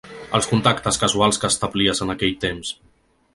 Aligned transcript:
Els 0.37 0.47
contactes 0.53 0.97
casuals 1.03 1.39
que 1.43 1.51
establies 1.55 2.03
en 2.07 2.15
aquell 2.15 2.35
temps 2.47 2.73